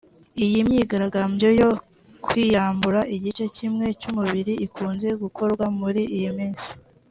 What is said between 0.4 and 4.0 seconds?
Iyi myigaragambyo yo kwiyambura igice kimwe